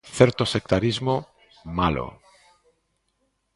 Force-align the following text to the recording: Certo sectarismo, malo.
Certo 0.17 0.43
sectarismo, 0.53 1.13
malo. 1.77 2.07